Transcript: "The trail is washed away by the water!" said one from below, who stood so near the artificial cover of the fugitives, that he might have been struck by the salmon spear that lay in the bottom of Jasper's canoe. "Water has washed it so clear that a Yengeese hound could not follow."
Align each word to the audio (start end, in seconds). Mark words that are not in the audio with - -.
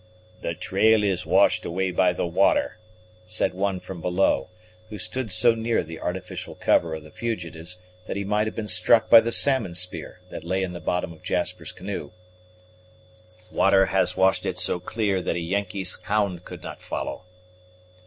"The 0.41 0.55
trail 0.55 1.03
is 1.03 1.27
washed 1.27 1.63
away 1.63 1.91
by 1.91 2.11
the 2.11 2.25
water!" 2.25 2.79
said 3.27 3.53
one 3.53 3.79
from 3.79 4.01
below, 4.01 4.49
who 4.89 4.97
stood 4.97 5.29
so 5.31 5.53
near 5.53 5.83
the 5.83 5.99
artificial 5.99 6.55
cover 6.55 6.95
of 6.95 7.03
the 7.03 7.11
fugitives, 7.11 7.77
that 8.07 8.15
he 8.17 8.23
might 8.23 8.47
have 8.47 8.55
been 8.55 8.67
struck 8.67 9.11
by 9.11 9.21
the 9.21 9.31
salmon 9.31 9.75
spear 9.75 10.19
that 10.31 10.43
lay 10.43 10.63
in 10.63 10.73
the 10.73 10.81
bottom 10.81 11.13
of 11.13 11.21
Jasper's 11.21 11.71
canoe. 11.71 12.09
"Water 13.51 13.85
has 13.85 14.17
washed 14.17 14.47
it 14.47 14.57
so 14.57 14.79
clear 14.79 15.21
that 15.21 15.35
a 15.35 15.39
Yengeese 15.39 16.01
hound 16.01 16.45
could 16.45 16.63
not 16.63 16.81
follow." 16.81 17.21